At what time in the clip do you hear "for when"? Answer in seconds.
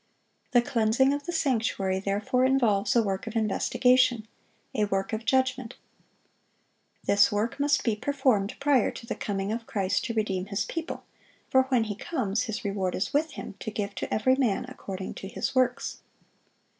11.51-11.83